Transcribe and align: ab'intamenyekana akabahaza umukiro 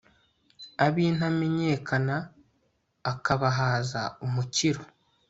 ab'intamenyekana 0.85 2.15
akabahaza 3.11 4.01
umukiro 4.25 4.81